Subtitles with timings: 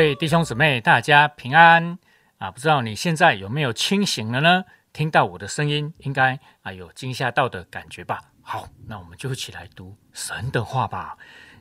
[0.00, 1.98] 各位弟兄姊妹，大家平安
[2.38, 2.50] 啊！
[2.50, 4.64] 不知道你现在有没有清醒了呢？
[4.94, 8.18] 听到我的声音，应该啊有惊吓到的感觉吧？
[8.40, 11.18] 好，那我们就一起来读神的话吧。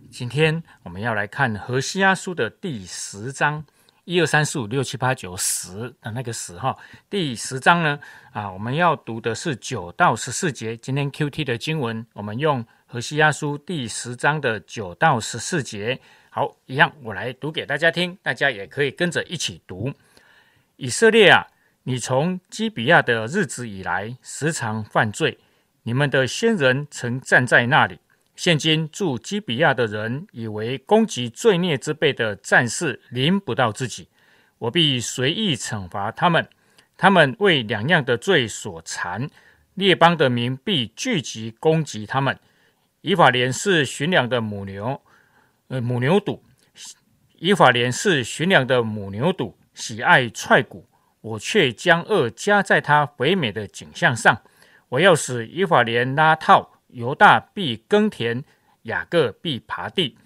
[0.09, 3.65] 今天我们要来看何西阿书的第十章，
[4.05, 6.77] 一二三四五六七八九十的那个十哈。
[7.09, 7.99] 第十章呢
[8.31, 10.77] 啊，我们要读的是九到十四节。
[10.77, 15.99] 今天 Q T 的经文，我们用何西阿书第十章的九到十四节。
[16.31, 19.91] 好，一样我来读给大家听，大家也可以跟着一起读。
[20.75, 21.47] 以色列啊，
[21.83, 25.39] 你从基比亚的日子以来，时常犯罪。
[25.83, 27.99] 你们的先人曾站在那里。
[28.35, 34.07] 现今住基比亚的人以为攻击罪孽之辈的战士临不到自己，
[34.59, 36.47] 我必随意惩罚他们。
[36.95, 39.29] 他们为两样的罪所缠，
[39.73, 42.37] 列邦的民必聚集攻击他们。
[43.01, 45.01] 以法莲是驯良的母牛，
[45.69, 46.41] 呃，母牛犊。
[47.37, 50.87] 以法莲是驯良的母牛犊，喜爱踹骨。
[51.21, 54.41] 我却将恶加在他肥美的景象上。
[54.89, 56.73] 我要使以法莲拉套。
[56.87, 58.43] 犹大必耕田，
[58.83, 60.17] 雅各必耙地。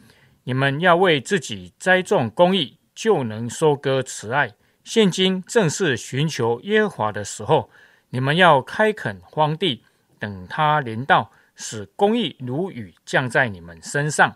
[0.46, 4.54] 你们要为自己栽种公义，就能收割慈爱。
[4.84, 7.70] 现今正是寻求耶和华的时候。
[8.12, 9.84] 你们要开垦荒地，
[10.20, 14.34] 等他临到，使公义如雨降在你们身上。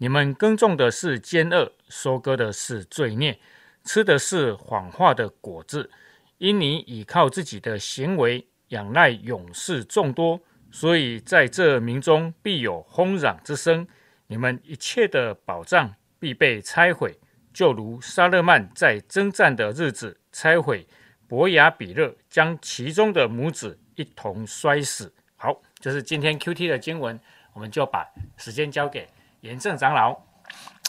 [0.00, 3.38] 你们耕种的是奸恶，收割的是罪孽，
[3.84, 5.90] 吃的是谎话的果子。
[6.38, 10.40] 因你倚靠自己的行为，仰赖勇士众多。
[10.70, 13.88] 所以在这民中必有轰嚷之声，
[14.28, 17.18] 你们一切的宝藏必被拆毁，
[17.52, 20.86] 就如沙勒曼在征战的日子拆毁
[21.26, 25.12] 伯雅比勒，将其中的母子一同摔死。
[25.34, 27.18] 好，这是今天 Q T 的经文，
[27.54, 29.08] 我们就把时间交给
[29.42, 30.18] 严正长老。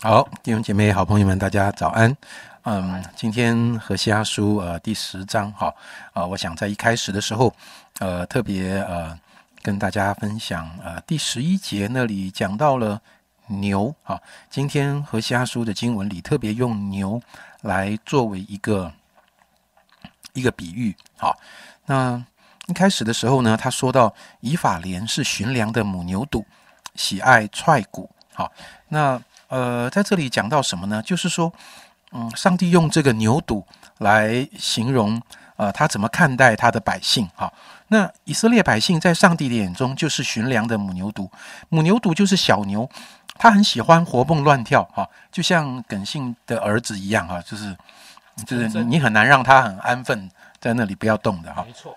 [0.02, 2.16] 好，弟兄姐妹、好朋友们，大家早安。
[2.64, 5.74] 嗯，今天和西阿书呃第十章，哈
[6.14, 7.54] 啊，我想在一开始的时候，
[8.00, 9.18] 呃，特别呃。
[9.62, 13.00] 跟大家分享，呃，第十一节那里讲到了
[13.48, 14.18] 牛啊。
[14.50, 17.22] 今天和西阿书的经文里特别用牛
[17.64, 18.90] 来作为一个
[20.32, 20.96] 一个比喻。
[21.18, 21.38] 好，
[21.86, 22.24] 那
[22.68, 26.46] 一开始的时候呢，他说到以法莲是寻良的母牛犊，
[26.96, 28.10] 喜爱踹骨。
[28.40, 28.50] 好，
[28.88, 31.02] 那呃，在这里讲到什么呢？
[31.02, 31.52] 就是说，
[32.14, 33.62] 嗯，上帝用这个牛犊
[33.98, 35.22] 来形容。
[35.58, 37.30] 呃，他怎么看待他的百姓？
[37.36, 37.52] 哈，
[37.90, 41.30] 那以色列百姓在上帝的眼中就是驯良的母牛犊，
[41.68, 42.90] 母牛犊就是小牛，
[43.38, 47.76] 他很喜欢活蹦乱跳，哈，就像耿姓的儿子一样，哈，就是
[48.48, 51.94] 就是你很难让他很安分在那里不要动的，哈，没错。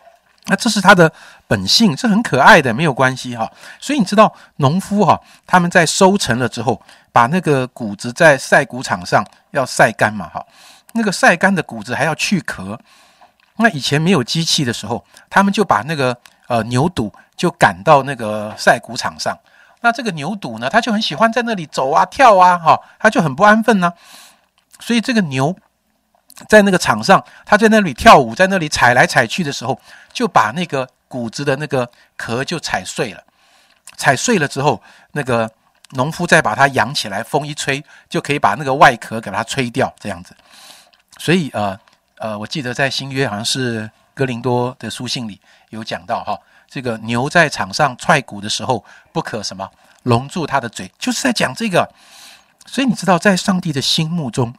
[0.46, 1.12] 那这是他的
[1.46, 3.50] 本性，这很可爱的，没有关系，哈。
[3.78, 6.82] 所以你知道，农夫哈，他们在收成了之后，
[7.12, 10.44] 把那个谷子在晒谷场上要晒干嘛，哈，
[10.92, 12.78] 那个晒干的谷子还要去壳。
[13.56, 16.16] 那以前没有机器的时候，他们就把那个
[16.48, 19.38] 呃牛犊就赶到那个晒谷场上。
[19.80, 23.92] 那这个牛犊呢，他就很喜欢在那里走啊跳啊，哈，他就很不安分呢。
[24.80, 25.54] 所以这个牛
[26.48, 29.78] 在那个场上，他在那里跳舞，在那里踩来踩去的时候，
[30.12, 33.22] 就把那个谷子的那个壳就踩碎了。
[33.96, 34.82] 踩碎了之后，
[35.12, 35.50] 那个
[35.90, 40.36] 农夫再把它扬起来，风一吹就可以把那个外壳给它吹掉，这样子。
[41.18, 41.78] 所以呃。
[42.18, 45.40] 呃，我记得在新约好像是哥林多的书信里
[45.70, 46.38] 有讲到哈，
[46.70, 49.68] 这个牛在场上踹鼓的时候不可什么
[50.04, 51.92] 笼住它的嘴，就是在讲这个。
[52.64, 54.54] 所以你知道，在上帝的心目中，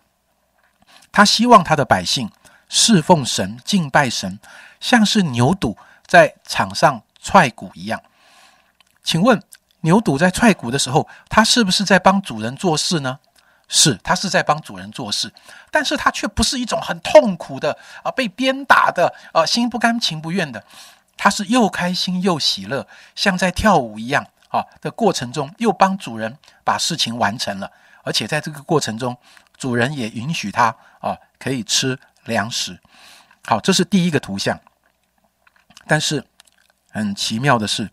[1.13, 2.29] 他希望他的百姓
[2.67, 4.37] 侍奉神、敬拜神，
[4.81, 8.01] 像是牛犊在场上踹鼓一样。
[9.03, 9.41] 请问，
[9.81, 13.19] 牛犊在踹鼓的时候，他是不是在帮主人做事呢？
[13.69, 15.33] 是，他是在帮主人做事，
[15.71, 20.63] 但是他却不是一种很痛苦的啊，被鞭打的啊，心不甘情不愿的，
[21.15, 27.71] 他是又开心又喜乐，像在跳舞一样啊的过程中，又帮主人把事情完成了，
[28.03, 29.17] 而且在这个过程中，
[29.57, 32.79] 主人也允许他啊可以吃粮食。
[33.47, 34.59] 好，这是第一个图像。
[35.87, 36.23] 但是
[36.91, 37.89] 很奇妙的是，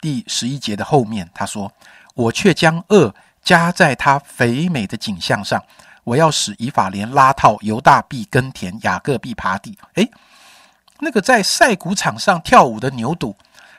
[0.00, 1.72] 第十一节的后面他说
[2.14, 5.64] ：“我却将恶。”加在他肥美的景象上，
[6.04, 9.78] 我要使以法莲拉套，犹大必耕田，雅各必耙地。
[9.94, 10.06] 哎，
[10.98, 13.34] 那个在赛谷场上跳舞的牛犊，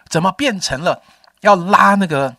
[0.10, 1.04] 怎么变成了
[1.42, 2.36] 要拉那个？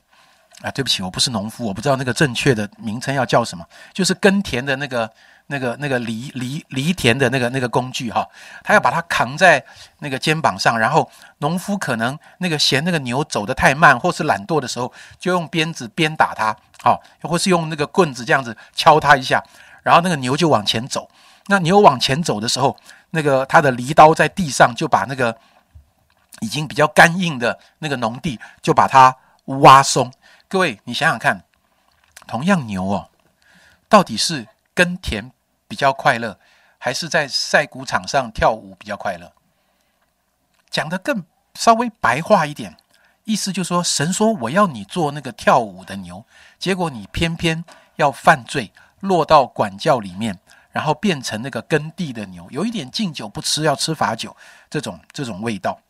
[0.63, 5.11] 啊，对不起，我不是农夫，我不知道那个正确的名称要叫什么，就是耕田的那个。
[5.49, 8.27] 那个那个犁犁犁田的那个那个工具哈，
[8.63, 9.63] 他要把它扛在
[9.99, 19.43] 那个肩膀上，然后农夫可能那个嫌那个牛走得太慢，或是懒惰的时候，就用鞭子鞭打它，好，或是用那个棍子这样子敲它一下，
[19.83, 21.11] 然后那个牛就往前走。
[21.49, 22.75] 那牛往前走的时候，
[23.11, 25.37] 那个它的犁刀在地上就把那个
[26.41, 29.15] 已经比较干硬的那个农地就把它
[29.47, 30.11] 挖松。
[30.53, 31.45] 各位，你想想看，
[32.27, 33.09] 同样牛哦，
[33.89, 35.33] 到底是耕田
[35.67, 36.39] 比较快乐，
[36.77, 39.33] 还是在赛谷场上跳舞比较快乐？
[40.69, 42.77] 讲的更稍微白话一点。
[43.25, 46.23] 意思就是说，神说我要你做那个跳舞的牛，
[46.59, 47.65] 结果你偏偏
[47.97, 48.71] 要犯罪，
[49.01, 50.39] 落到管教里面，
[50.71, 54.37] 然后变成那个耕地的牛，有一点敬酒不吃，要吃罚酒，
[54.69, 55.81] 这种这种味道。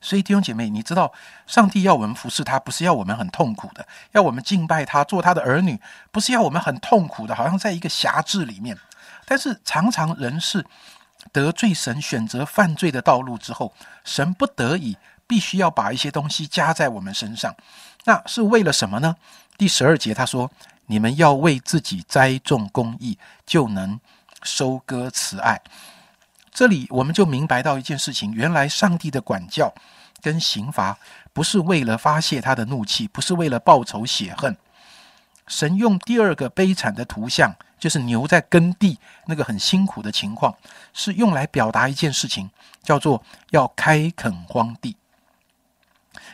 [0.00, 1.12] 所以弟兄姐妹，你知道，
[1.46, 8.76] 上帝要我们服侍他，不是要我们很痛苦的，要我们敬拜他，做他的儿女，不是要我们很痛苦的，好像在一个辖制里面。
[9.24, 10.64] 但是常常人是
[11.32, 13.72] 得罪神，选择犯罪的道路之后，
[14.04, 14.96] 神不得已。
[15.28, 17.52] 必须要把一些东西加在我们身上，
[18.04, 19.16] 那是为了什么呢？
[19.58, 20.48] 第十二节他说
[20.86, 23.98] ：“你们要为自己栽种公义，就能
[24.44, 25.60] 收割慈爱。”
[26.56, 29.74] 这里我们就明白到一件事情：原来上帝的管教
[30.22, 30.96] 跟刑罚
[31.34, 34.56] 不是为了发泄他的怒气，不是为了报仇雪恨。
[35.46, 40.56] 神用第二个悲惨的图像，就是牛在耕地那个很辛苦的情况，
[40.94, 42.48] 是用来表达一件事情，
[42.82, 44.96] 叫做要开垦荒地。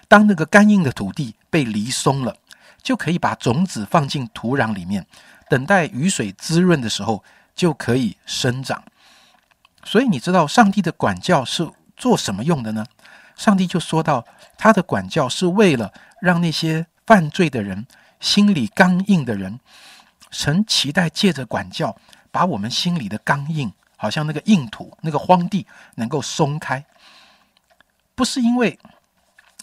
[0.06, 2.36] 当那个干硬的土地被犁松了，
[2.80, 5.04] 就可以把种子放进土壤里面，
[5.48, 7.24] 等待雨水滋润的时候，
[7.56, 8.84] 就可以生长。
[9.84, 12.86] 所以你知道上帝的管教是做什么用的呢？
[13.36, 14.24] 上帝就说到，
[14.56, 17.86] 他的管教是为了让那些犯罪的人、
[18.20, 19.58] 心里刚硬的人，
[20.30, 21.96] 神期待借着管教，
[22.30, 26.84] 把我们心里的刚硬，好像那个硬土、那个荒地，能够松开。
[28.14, 28.78] 不是因为。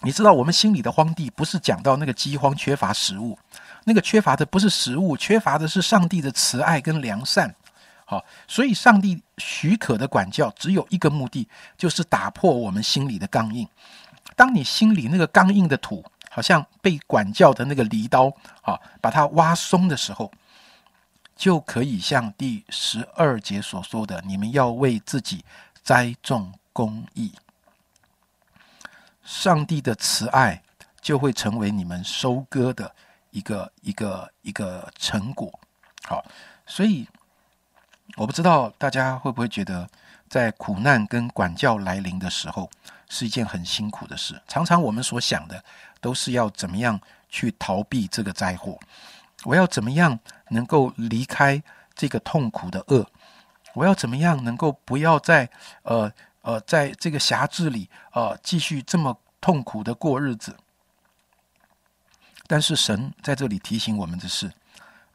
[0.02, 3.38] 你知道，我们心里的荒地不是讲到那个饥荒、缺乏食物，
[3.84, 7.54] 那个缺乏的不是食物，缺乏的是上帝的慈爱跟良善。
[8.10, 11.48] 好，所以上帝许可的管教只有一个目的，
[11.78, 13.70] 就是打破我们心里的刚硬。
[14.36, 18.34] 当你心里那个刚硬的土，好像被管教的那个犁刀，
[18.64, 20.32] 啊，把它挖松的时候，
[21.36, 25.46] 就可以像第十二节所说的：你们要为自己
[25.84, 27.32] 栽种公义。
[29.24, 30.64] 上帝的慈爱
[31.00, 32.92] 就会成为你们收割的
[33.30, 35.60] 一个一个一个成果。
[36.06, 36.26] 好，
[36.66, 37.08] 所以
[38.20, 39.90] 我不知道大家会不会觉得，
[40.28, 42.70] 在苦难跟管教来临的时候，
[43.08, 44.42] 是一件很辛苦的事。
[44.46, 45.64] 常常我们所想的
[46.02, 47.00] 都是要怎么样
[47.30, 48.78] 去逃避这个灾祸，
[49.46, 50.20] 我要怎么样
[50.50, 51.64] 能够离开
[51.96, 53.10] 这个痛苦的恶，
[53.74, 55.50] 我要怎么样能够不要再
[55.84, 56.12] 呃。
[56.42, 60.56] 呃，在这个辖制里，呃，继续这么痛苦的过日子。
[62.48, 64.50] 但是神在这里提醒我们的是，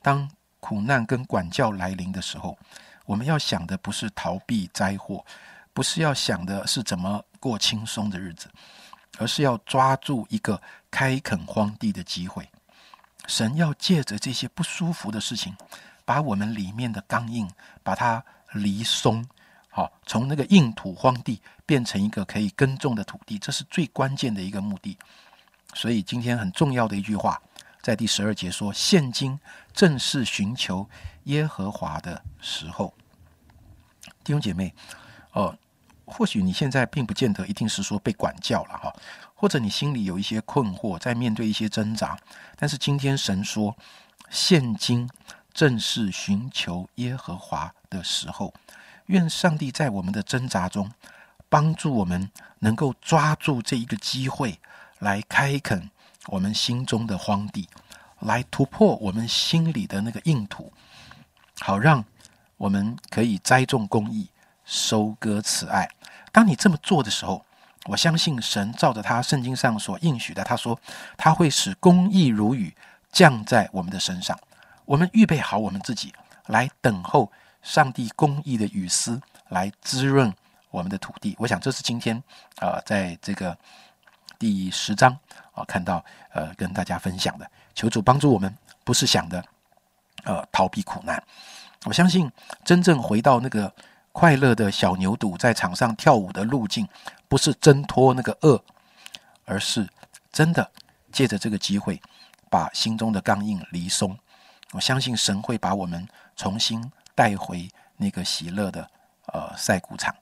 [0.02, 0.30] 当
[0.60, 2.58] 苦难跟管教来临的时候，
[3.04, 5.24] 我们要想的不是逃避灾祸，
[5.72, 8.48] 不是要想的是怎么过轻松的日子，
[9.18, 12.48] 而是要抓住一个开垦荒地的机会。
[13.26, 15.54] 神要借着这些不舒服的事情，
[16.04, 17.50] 把我们里面的刚硬，
[17.82, 19.26] 把它离松。
[19.68, 24.96] 好，从那个硬土荒地变成一个可以耕种的土地，这是最关键的一个目的。
[25.74, 27.40] 所以今天很重要的一句话，
[27.84, 29.38] 在第十二节说：“现今
[29.74, 30.88] 正是寻求
[31.24, 32.94] 耶和华的时候。”
[34.24, 34.74] 弟兄姐妹，
[35.32, 35.54] 哦，
[36.06, 38.90] 或许你现在并不见得一定是说被管教了哈，
[39.34, 42.18] 或者你心里有一些困惑，在面对一些挣扎。
[42.56, 43.76] 但是今天神说
[44.30, 45.06] ：“现今
[45.52, 48.54] 正是寻求耶和华的时候。”
[49.08, 50.90] 愿上帝在我们的挣扎中，
[51.50, 54.58] 帮助我们能够抓住这一个机会，
[55.00, 55.90] 来开垦
[56.26, 57.68] 我们心中的荒地，
[58.20, 60.72] 来突破我们心里的那个硬土，
[61.60, 62.04] 好让
[62.56, 64.28] 我们可以栽种公义，
[64.64, 65.88] 收割慈爱。
[66.32, 67.44] 当你这么做的时候，
[67.86, 70.78] 我相信神照着他圣经上所应许的，他说
[71.16, 72.74] 他会使公义如雨
[73.12, 74.38] 降在我们的身上。
[74.84, 76.12] 我们预备好我们自己，
[76.46, 77.30] 来等候。
[77.62, 80.30] 上帝公义的雨丝来滋润
[80.70, 82.22] 我们的土地，我想这是今天
[82.56, 83.56] 啊，在这个
[84.44, 85.10] 第十章
[85.52, 89.42] 啊看到呃跟大家分享的，求主帮助我们，不是想的
[90.24, 91.24] 呃逃避苦难。
[91.86, 92.30] 我相信
[92.62, 93.74] 真正回到那个
[94.12, 96.86] 快乐的小牛犊在场上跳舞的路径，
[97.26, 98.62] 不是挣脱那个恶，
[99.46, 99.88] 而是
[100.30, 100.70] 真的
[101.10, 101.98] 借着这个机会
[102.50, 104.14] 把心中的刚硬离松。
[104.72, 106.92] 我相信神会把我们重新。
[107.16, 108.90] 带回那个喜乐的
[109.32, 110.12] 呃赛谷场。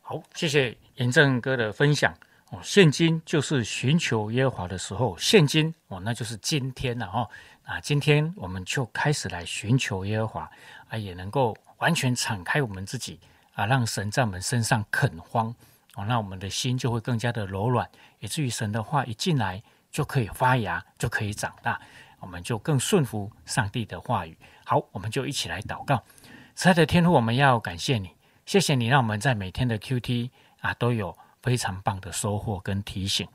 [0.00, 2.14] 好，谢谢严正哥的分享
[2.50, 2.60] 哦。
[2.62, 7.28] 现今就是寻求耶和华的时候，现今哦，那就是今天了哦。
[7.64, 10.50] 啊，今天我们就开始来寻求耶和华
[10.88, 13.20] 啊，也能够完全敞开我们自己
[13.54, 15.54] 啊，让神在我们身上垦荒
[15.94, 17.88] 哦，那我们的心就会更加的柔软，
[18.18, 21.80] 以至于神的话一进来就可以发芽，就可以长大，
[22.18, 24.36] 我们就更顺服上帝的话语。
[24.64, 26.02] 好，我们就一起来祷告，
[26.56, 28.10] 亲爱的天父，我们要感谢你，
[28.46, 30.30] 谢谢你让我们在每天的 Q T
[30.60, 33.26] 啊都有非常棒的收获跟提醒。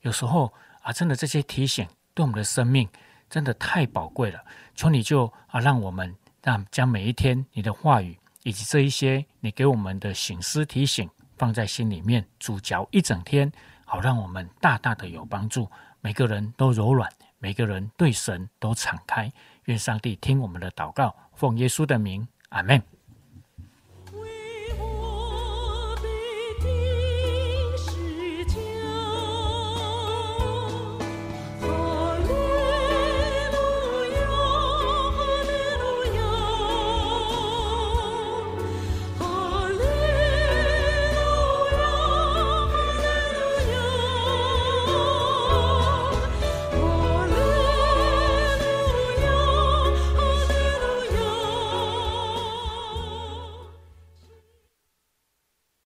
[0.00, 0.52] 有时候
[0.82, 2.88] 啊，真的这些提醒对我们的生命
[3.30, 4.40] 真的太宝贵了。
[4.74, 13.50] 求你就啊，让我们让将每一天你的话语以及这一些你给我们的醒思提醒放在心里面，主嚼一整天，
[13.84, 15.70] 好让我们大大的有帮助。
[16.00, 19.32] 每个人都柔软，每个人对神都敞开。
[19.66, 22.82] 愿上帝听我们的祷告，奉耶稣的名，阿门。